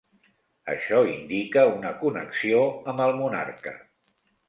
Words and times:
Això 0.73 1.01
indica 1.09 1.67
una 1.75 1.93
connexió 2.01 2.65
amb 2.73 3.07
el 3.09 3.17
monarca. 3.25 3.79